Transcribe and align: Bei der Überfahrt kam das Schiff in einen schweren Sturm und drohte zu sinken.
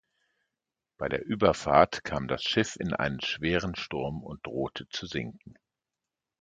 Bei 0.97 1.09
der 1.09 1.23
Überfahrt 1.23 2.03
kam 2.03 2.27
das 2.27 2.41
Schiff 2.43 2.75
in 2.75 2.93
einen 2.95 3.21
schweren 3.21 3.75
Sturm 3.75 4.23
und 4.23 4.43
drohte 4.47 4.89
zu 4.89 5.05
sinken. 5.05 5.53